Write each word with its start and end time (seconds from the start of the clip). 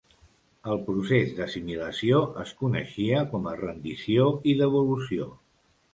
El 0.75 0.79
procés 0.87 1.35
d'assimilació 1.39 2.21
es 2.45 2.55
coneixia 2.63 3.23
com 3.35 3.47
a 3.53 3.57
"rendició 3.61 4.27
i 4.53 4.57
devolució". 4.63 5.29